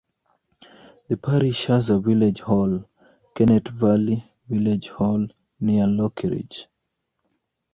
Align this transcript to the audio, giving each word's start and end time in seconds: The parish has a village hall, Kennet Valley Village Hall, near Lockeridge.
The 1.09 1.15
parish 1.17 1.67
has 1.67 1.91
a 1.91 1.99
village 1.99 2.39
hall, 2.41 2.85
Kennet 3.35 3.67
Valley 3.67 4.23
Village 4.49 4.89
Hall, 4.89 5.27
near 5.59 5.85
Lockeridge. 5.85 6.65